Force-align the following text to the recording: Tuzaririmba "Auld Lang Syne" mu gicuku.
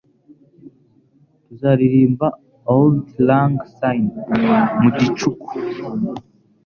Tuzaririmba 1.45 2.27
"Auld 2.71 3.05
Lang 3.27 3.53
Syne" 3.77 4.15
mu 4.79 4.89
gicuku. 4.97 5.47